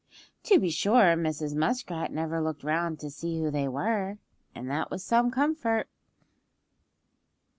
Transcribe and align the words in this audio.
To 0.45 0.57
be 0.57 0.71
sure 0.71 1.13
Mrs. 1.15 1.53
Muskrat 1.53 2.11
never 2.11 2.41
looked 2.41 2.63
round 2.63 2.99
to 3.01 3.11
see 3.11 3.39
who 3.39 3.51
they 3.51 3.67
were, 3.67 4.17
and 4.55 4.67
that 4.67 4.89
was 4.89 5.03
some 5.05 5.29
comfort. 5.29 5.87